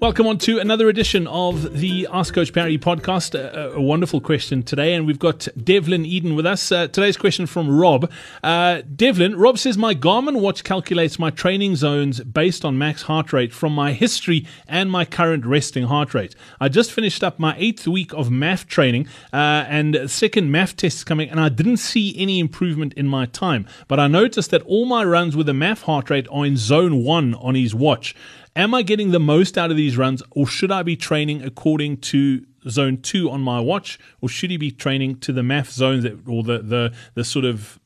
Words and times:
Welcome 0.00 0.26
on 0.28 0.38
to 0.38 0.58
another 0.58 0.88
edition 0.88 1.26
of 1.26 1.78
the 1.78 2.08
Ask 2.10 2.32
Coach 2.32 2.54
Parry 2.54 2.78
podcast. 2.78 3.34
A, 3.38 3.72
a 3.72 3.80
wonderful 3.82 4.18
question 4.22 4.62
today, 4.62 4.94
and 4.94 5.06
we've 5.06 5.18
got 5.18 5.46
Devlin 5.62 6.06
Eden 6.06 6.34
with 6.34 6.46
us. 6.46 6.72
Uh, 6.72 6.88
today's 6.88 7.18
question 7.18 7.44
from 7.44 7.68
Rob. 7.68 8.10
Uh, 8.42 8.80
Devlin, 8.96 9.36
Rob 9.36 9.58
says, 9.58 9.76
My 9.76 9.94
Garmin 9.94 10.40
watch 10.40 10.64
calculates 10.64 11.18
my 11.18 11.28
training 11.28 11.76
zones 11.76 12.18
based 12.20 12.64
on 12.64 12.78
max 12.78 13.02
heart 13.02 13.34
rate 13.34 13.52
from 13.52 13.74
my 13.74 13.92
history 13.92 14.46
and 14.66 14.90
my 14.90 15.04
current 15.04 15.44
resting 15.44 15.84
heart 15.84 16.14
rate. 16.14 16.34
I 16.58 16.70
just 16.70 16.92
finished 16.92 17.22
up 17.22 17.38
my 17.38 17.54
eighth 17.58 17.86
week 17.86 18.14
of 18.14 18.30
MAF 18.30 18.66
training, 18.66 19.06
uh, 19.34 19.66
and 19.68 20.10
second 20.10 20.48
MAF 20.48 20.76
test 20.76 20.96
is 20.96 21.04
coming, 21.04 21.28
and 21.28 21.38
I 21.38 21.50
didn't 21.50 21.76
see 21.76 22.18
any 22.18 22.40
improvement 22.40 22.94
in 22.94 23.06
my 23.06 23.26
time. 23.26 23.66
But 23.86 24.00
I 24.00 24.06
noticed 24.06 24.50
that 24.52 24.62
all 24.62 24.86
my 24.86 25.04
runs 25.04 25.36
with 25.36 25.50
a 25.50 25.52
MAF 25.52 25.82
heart 25.82 26.08
rate 26.08 26.26
are 26.32 26.46
in 26.46 26.56
zone 26.56 27.04
one 27.04 27.34
on 27.34 27.54
his 27.54 27.74
watch. 27.74 28.14
Am 28.60 28.74
I 28.74 28.82
getting 28.82 29.10
the 29.10 29.18
most 29.18 29.56
out 29.56 29.70
of 29.70 29.78
these 29.78 29.96
runs, 29.96 30.22
or 30.32 30.46
should 30.46 30.70
I 30.70 30.82
be 30.82 30.94
training 30.94 31.42
according 31.42 31.96
to 32.12 32.44
zone 32.68 32.98
two 32.98 33.30
on 33.30 33.40
my 33.40 33.58
watch, 33.58 33.98
or 34.20 34.28
should 34.28 34.50
he 34.50 34.58
be 34.58 34.70
training 34.70 35.18
to 35.20 35.32
the 35.32 35.40
MAF 35.40 35.70
zones 35.70 36.02
that, 36.02 36.28
or 36.28 36.42
the, 36.42 36.58
the, 36.58 36.92
the 37.14 37.24
sort 37.24 37.46
of 37.46 37.80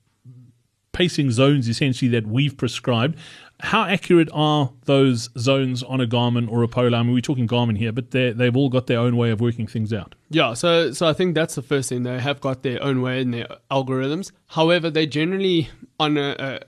pacing 0.90 1.30
zones 1.30 1.68
essentially 1.68 2.08
that 2.08 2.26
we've 2.26 2.56
prescribed? 2.56 3.16
How 3.60 3.84
accurate 3.84 4.28
are 4.32 4.72
those 4.86 5.30
zones 5.38 5.84
on 5.84 6.00
a 6.00 6.08
Garmin 6.08 6.50
or 6.50 6.64
a 6.64 6.68
Polar? 6.68 6.98
I 6.98 7.04
mean, 7.04 7.14
we're 7.14 7.20
talking 7.20 7.46
Garmin 7.46 7.78
here, 7.78 7.92
but 7.92 8.10
they've 8.10 8.56
all 8.56 8.68
got 8.68 8.88
their 8.88 8.98
own 8.98 9.16
way 9.16 9.30
of 9.30 9.40
working 9.40 9.68
things 9.68 9.92
out. 9.92 10.16
Yeah, 10.30 10.54
so 10.54 10.90
so 10.90 11.06
I 11.06 11.12
think 11.12 11.36
that's 11.36 11.54
the 11.54 11.62
first 11.62 11.88
thing. 11.88 12.02
They 12.02 12.18
have 12.18 12.40
got 12.40 12.64
their 12.64 12.82
own 12.82 13.00
way 13.00 13.20
in 13.20 13.30
their 13.30 13.46
algorithms. 13.70 14.32
However, 14.48 14.90
they 14.90 15.06
generally 15.06 15.68
on 16.00 16.16
a, 16.16 16.34
a, 16.36 16.60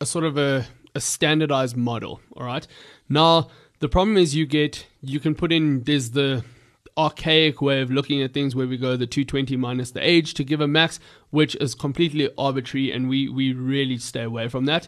a 0.00 0.06
sort 0.06 0.24
of 0.24 0.38
a, 0.38 0.64
a 0.94 1.00
standardized 1.00 1.76
model. 1.76 2.20
All 2.36 2.44
right. 2.44 2.66
Now, 3.08 3.48
the 3.80 3.88
problem 3.88 4.16
is 4.16 4.34
you 4.34 4.46
get, 4.46 4.86
you 5.00 5.20
can 5.20 5.34
put 5.34 5.52
in, 5.52 5.82
there's 5.84 6.10
the 6.10 6.44
archaic 6.96 7.62
way 7.62 7.80
of 7.80 7.90
looking 7.90 8.22
at 8.22 8.34
things 8.34 8.54
where 8.54 8.66
we 8.66 8.76
go 8.76 8.96
the 8.96 9.06
220 9.06 9.56
minus 9.56 9.92
the 9.92 10.06
age 10.06 10.34
to 10.34 10.44
give 10.44 10.60
a 10.60 10.68
max, 10.68 11.00
which 11.30 11.54
is 11.56 11.74
completely 11.74 12.28
arbitrary, 12.36 12.92
and 12.92 13.08
we, 13.08 13.28
we 13.28 13.52
really 13.52 13.98
stay 13.98 14.22
away 14.22 14.48
from 14.48 14.66
that. 14.66 14.86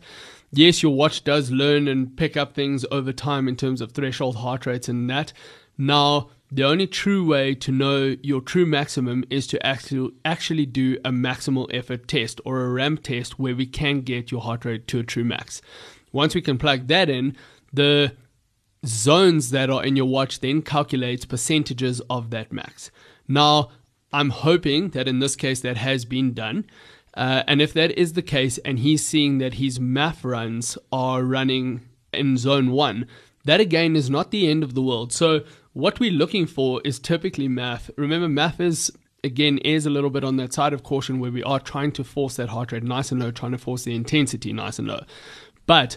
Yes, 0.52 0.82
your 0.82 0.94
watch 0.94 1.24
does 1.24 1.50
learn 1.50 1.88
and 1.88 2.16
pick 2.16 2.36
up 2.36 2.54
things 2.54 2.84
over 2.90 3.12
time 3.12 3.48
in 3.48 3.56
terms 3.56 3.80
of 3.80 3.92
threshold 3.92 4.36
heart 4.36 4.66
rates 4.66 4.88
and 4.88 5.08
that. 5.10 5.32
Now, 5.76 6.30
the 6.54 6.62
only 6.62 6.86
true 6.86 7.26
way 7.26 7.52
to 7.56 7.72
know 7.72 8.16
your 8.22 8.40
true 8.40 8.64
maximum 8.64 9.24
is 9.28 9.46
to 9.48 9.66
actually 9.66 10.12
actually 10.24 10.66
do 10.66 10.96
a 11.04 11.10
maximal 11.10 11.68
effort 11.74 12.06
test 12.06 12.40
or 12.44 12.60
a 12.60 12.68
ramp 12.68 13.02
test 13.02 13.40
where 13.40 13.56
we 13.56 13.66
can 13.66 14.02
get 14.02 14.30
your 14.30 14.40
heart 14.40 14.64
rate 14.64 14.86
to 14.88 15.00
a 15.00 15.02
true 15.02 15.24
max. 15.24 15.60
Once 16.12 16.32
we 16.32 16.40
can 16.40 16.56
plug 16.56 16.86
that 16.86 17.10
in, 17.10 17.36
the 17.72 18.12
zones 18.86 19.50
that 19.50 19.68
are 19.68 19.84
in 19.84 19.96
your 19.96 20.06
watch 20.06 20.38
then 20.38 20.62
calculates 20.62 21.24
percentages 21.24 22.00
of 22.08 22.30
that 22.30 22.52
max. 22.52 22.92
Now, 23.26 23.70
I'm 24.12 24.30
hoping 24.30 24.90
that 24.90 25.08
in 25.08 25.18
this 25.18 25.34
case 25.34 25.60
that 25.62 25.76
has 25.76 26.04
been 26.04 26.34
done. 26.34 26.66
Uh, 27.14 27.42
and 27.48 27.60
if 27.60 27.72
that 27.72 27.90
is 27.98 28.12
the 28.12 28.22
case, 28.22 28.58
and 28.58 28.78
he's 28.78 29.04
seeing 29.04 29.38
that 29.38 29.54
his 29.54 29.80
MAF 29.80 30.22
runs 30.22 30.78
are 30.92 31.24
running 31.24 31.80
in 32.12 32.36
zone 32.36 32.70
one, 32.70 33.08
that 33.44 33.60
again 33.60 33.96
is 33.96 34.08
not 34.08 34.30
the 34.30 34.48
end 34.48 34.62
of 34.62 34.74
the 34.74 34.82
world. 34.82 35.12
So, 35.12 35.40
what 35.74 36.00
we're 36.00 36.10
looking 36.10 36.46
for 36.46 36.80
is 36.84 36.98
typically 36.98 37.48
MAF. 37.48 37.90
Remember, 37.96 38.28
MAF 38.28 38.60
is 38.60 38.90
again 39.22 39.58
is 39.58 39.86
a 39.86 39.90
little 39.90 40.10
bit 40.10 40.24
on 40.24 40.36
that 40.36 40.52
side 40.52 40.72
of 40.72 40.82
caution 40.82 41.18
where 41.18 41.32
we 41.32 41.42
are 41.42 41.60
trying 41.60 41.92
to 41.92 42.04
force 42.04 42.36
that 42.36 42.48
heart 42.48 42.72
rate 42.72 42.82
nice 42.82 43.12
and 43.12 43.20
low, 43.20 43.30
trying 43.30 43.52
to 43.52 43.58
force 43.58 43.84
the 43.84 43.94
intensity 43.94 44.52
nice 44.52 44.78
and 44.78 44.88
low. 44.88 45.04
But 45.66 45.96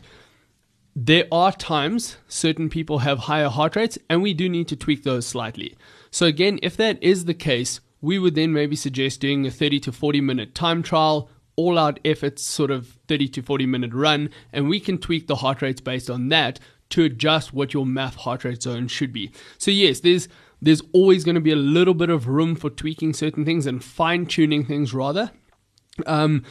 there 0.96 1.26
are 1.32 1.52
times 1.52 2.18
certain 2.28 2.70
people 2.70 3.00
have 3.00 3.20
higher 3.20 3.50
heart 3.50 3.76
rates, 3.76 4.00
and 4.10 4.24
we 4.24 4.34
do 4.34 4.50
need 4.50 4.68
to 4.70 4.76
tweak 4.76 5.04
those 5.04 5.28
slightly. 5.28 5.76
So, 6.10 6.26
again, 6.26 6.60
if 6.64 6.76
that 6.78 7.02
is 7.04 7.26
the 7.26 7.36
case, 7.36 7.80
we 8.02 8.18
would 8.18 8.34
then 8.34 8.52
maybe 8.52 8.76
suggest 8.76 9.20
doing 9.20 9.46
a 9.46 9.52
30 9.52 9.80
to 9.82 9.92
40 9.92 10.22
minute 10.22 10.56
time 10.56 10.82
trial, 10.82 11.30
all 11.56 11.78
out 11.78 12.00
efforts, 12.04 12.44
sort 12.44 12.72
of 12.72 12.98
30 13.08 13.28
to 13.30 13.42
40 13.44 13.68
minute 13.68 13.94
run, 13.94 14.32
and 14.52 14.70
we 14.70 14.80
can 14.80 14.98
tweak 14.98 15.28
the 15.28 15.36
heart 15.36 15.62
rates 15.62 15.82
based 15.82 16.10
on 16.10 16.30
that 16.30 16.60
to 16.90 17.04
adjust 17.04 17.54
what 17.54 17.74
your 17.74 17.86
MAF 17.86 18.16
heart 18.16 18.44
rate 18.44 18.64
zone 18.64 18.88
should 18.88 19.14
be. 19.14 19.32
So, 19.58 19.72
yes, 19.72 20.00
there's 20.00 20.28
there's 20.62 20.82
always 20.92 21.24
going 21.24 21.36
to 21.36 21.42
be 21.42 21.52
a 21.52 21.58
little 21.58 21.94
bit 21.94 22.10
of 22.10 22.28
room 22.28 22.56
for 22.56 22.70
tweaking 22.70 23.14
certain 23.14 23.46
things 23.46 23.68
and 23.68 23.84
fine 23.84 24.26
tuning 24.26 24.66
things 24.66 24.94
rather. 24.94 25.32
Um, 26.06 26.44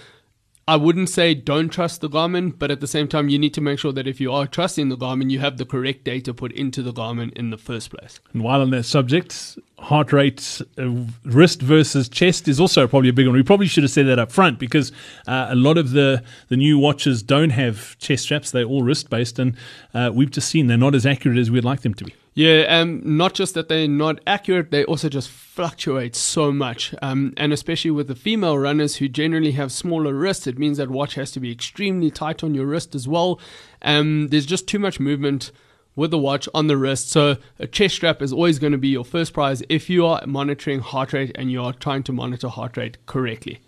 I 0.69 0.75
wouldn't 0.75 1.09
say 1.09 1.33
don't 1.33 1.69
trust 1.69 2.01
the 2.01 2.11
Garmin, 2.11 2.53
but 2.59 2.73
at 2.73 2.81
the 2.81 2.89
same 2.89 3.07
time, 3.07 3.29
you 3.29 3.39
need 3.39 3.55
to 3.55 3.61
make 3.61 3.79
sure 3.79 3.93
that 3.93 4.09
if 4.09 4.21
you 4.21 4.33
are 4.33 4.49
trusting 4.49 4.89
the 4.89 4.97
Garmin, 4.97 5.31
you 5.31 5.39
have 5.39 5.59
the 5.59 5.65
correct 5.65 6.03
data 6.03 6.35
put 6.35 6.51
into 6.51 6.83
the 6.83 6.93
Garmin 6.93 7.33
in 7.35 7.51
the 7.51 7.57
first 7.57 7.91
place. 7.91 8.19
And 8.33 8.43
while 8.43 8.61
on 8.61 8.71
that 8.71 8.83
subject, 8.83 9.61
heart 9.79 10.13
rate, 10.13 10.61
uh, 10.77 10.91
wrist 11.25 11.63
versus 11.63 12.09
chest 12.09 12.49
is 12.49 12.59
also 12.59 12.89
probably 12.89 13.11
a 13.11 13.13
big 13.13 13.29
one. 13.29 13.37
We 13.37 13.45
probably 13.45 13.69
should 13.69 13.85
have 13.85 13.93
said 13.93 14.09
that 14.09 14.19
up 14.19 14.33
front 14.33 14.59
because 14.59 14.91
uh, 15.29 15.47
a 15.51 15.55
lot 15.55 15.79
of 15.79 15.93
the, 15.93 16.25
the 16.49 16.57
new 16.57 16.81
watches 16.81 17.23
don't 17.23 17.51
have 17.51 17.97
chest 17.99 18.25
straps, 18.25 18.51
they're 18.51 18.65
all 18.65 18.83
wrist 18.83 19.09
based, 19.09 19.39
and 19.39 19.57
uh, 19.95 20.11
we've 20.13 20.33
just 20.33 20.49
seen 20.49 20.67
they're 20.67 20.77
not 20.77 20.97
as 20.97 21.07
accurate 21.07 21.39
as 21.39 21.49
we'd 21.49 21.65
like 21.65 21.83
them 21.83 21.95
to 21.95 22.05
be. 22.05 22.15
Yeah, 22.37 22.67
um, 22.69 23.01
not 23.03 23.33
just 23.33 23.55
that 23.55 23.71
they're 23.71 23.89
not 23.89 24.21
accurate, 24.27 24.71
they 24.71 24.85
also 24.85 25.09
just 25.09 25.31
fluctuate 25.31 26.15
so 26.15 26.53
much. 26.53 26.95
Um, 27.01 27.33
and 27.39 27.51
especially 27.51 27.91
with 27.91 28.09
the 28.09 28.15
female 28.15 28.59
runners 28.59 28.97
who 28.97 29.09
generally 29.09 29.53
have 29.53 29.73
smaller 29.73 30.13
wrists, 30.13 30.47
it 30.47 30.59
means 30.59 30.77
that 30.77 30.91
watch 30.91 31.15
has 31.15 31.33
to 31.33 31.41
be 31.41 31.51
extremely 31.51 32.11
tight 32.11 32.45
on 32.45 32.55
your 32.55 32.67
wrist 32.67 32.95
as 32.95 33.09
well. 33.09 33.41
Um, 33.81 34.29
there's 34.29 34.45
just 34.45 34.69
too 34.69 34.79
much 34.79 35.01
movement 35.01 35.51
with 35.95 36.11
the 36.11 36.19
watch 36.19 36.47
on 36.53 36.67
the 36.67 36.77
wrist. 36.77 37.09
So 37.09 37.39
a 37.59 37.67
chest 37.67 37.95
strap 37.95 38.21
is 38.21 38.35
always 38.35 38.59
going 38.59 38.73
to 38.73 38.79
be 38.79 38.89
your 38.89 39.07
first 39.07 39.33
prize 39.33 39.63
if 39.71 39.89
you 39.89 40.05
are 40.05 40.21
monitoring 40.27 40.81
heart 40.81 41.15
rate 41.15 41.33
and 41.37 41.51
you 41.51 41.63
are 41.63 41.73
trying 41.73 42.03
to 42.03 42.13
monitor 42.13 42.49
heart 42.49 42.77
rate 42.77 42.99
correctly. 43.07 43.61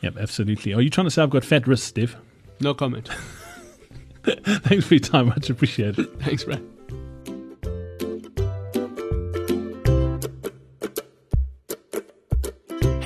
Yep, 0.00 0.16
absolutely. 0.18 0.74
Are 0.74 0.82
you 0.82 0.90
trying 0.90 1.06
to 1.06 1.12
say 1.12 1.22
I've 1.22 1.30
got 1.30 1.44
fat 1.44 1.68
wrists, 1.68 1.86
Steve? 1.86 2.16
No 2.58 2.74
comment. 2.74 3.08
Thanks 4.24 4.88
for 4.88 4.94
your 4.94 5.00
time. 5.00 5.26
Much 5.26 5.48
appreciated. 5.50 6.18
Thanks, 6.18 6.42
Brad. 6.42 6.64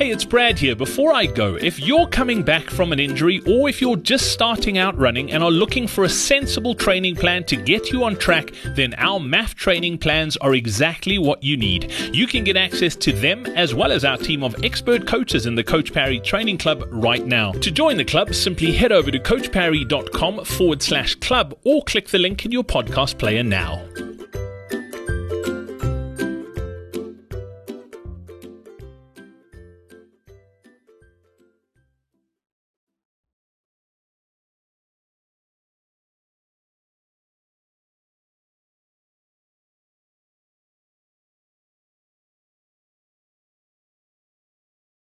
Hey, 0.03 0.11
it's 0.11 0.25
Brad 0.25 0.59
here. 0.59 0.75
Before 0.75 1.13
I 1.13 1.27
go, 1.27 1.55
if 1.55 1.79
you're 1.79 2.09
coming 2.09 2.43
back 2.43 2.69
from 2.71 2.93
an 2.93 2.99
injury 2.99 3.41
or 3.47 3.69
if 3.69 3.81
you're 3.81 3.95
just 3.95 4.33
starting 4.33 4.77
out 4.77 4.99
running 4.99 5.31
and 5.31 5.45
are 5.45 5.51
looking 5.53 5.87
for 5.87 6.03
a 6.03 6.09
sensible 6.09 6.75
training 6.75 7.15
plan 7.15 7.45
to 7.45 7.55
get 7.55 7.93
you 7.93 8.03
on 8.03 8.17
track, 8.17 8.51
then 8.75 8.95
our 8.99 9.21
MAF 9.21 9.55
training 9.55 9.99
plans 9.99 10.37
are 10.39 10.57
exactly 10.57 11.19
what 11.19 11.41
you 11.45 11.57
need. 11.57 11.93
You 12.13 12.27
can 12.27 12.43
get 12.43 12.57
access 12.57 12.97
to 12.97 13.13
them 13.13 13.47
as 13.47 13.77
well 13.77 13.93
as 13.93 14.05
our 14.05 14.17
team 14.17 14.43
of 14.43 14.65
expert 14.65 15.07
coaches 15.07 15.47
in 15.47 15.55
the 15.55 15.63
Coach 15.63 15.93
Parry 15.93 16.19
Training 16.19 16.59
Club 16.59 16.83
right 16.91 17.25
now. 17.25 17.53
To 17.53 17.71
join 17.71 17.97
the 17.97 18.05
club, 18.05 18.35
simply 18.35 18.73
head 18.73 18.91
over 18.91 19.13
to 19.13 19.21
coachparry.com 19.21 20.45
forward 20.45 20.83
slash 20.83 21.15
club 21.15 21.57
or 21.63 21.81
click 21.85 22.09
the 22.09 22.19
link 22.19 22.45
in 22.45 22.51
your 22.51 22.65
podcast 22.65 23.19
player 23.19 23.45
now. 23.45 23.81